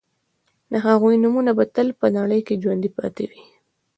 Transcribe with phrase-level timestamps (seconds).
[0.71, 3.43] د هغوی نومونه به تل په نړۍ کې ژوندي پاتې وي